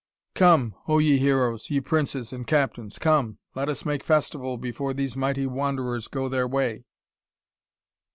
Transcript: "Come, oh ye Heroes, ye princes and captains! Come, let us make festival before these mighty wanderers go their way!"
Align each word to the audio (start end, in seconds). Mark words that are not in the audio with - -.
"Come, 0.33 0.73
oh 0.87 0.97
ye 0.97 1.19
Heroes, 1.19 1.69
ye 1.69 1.79
princes 1.79 2.33
and 2.33 2.47
captains! 2.47 2.97
Come, 2.97 3.37
let 3.53 3.69
us 3.69 3.85
make 3.85 4.03
festival 4.03 4.57
before 4.57 4.95
these 4.95 5.15
mighty 5.15 5.45
wanderers 5.45 6.07
go 6.07 6.27
their 6.27 6.47
way!" 6.47 6.87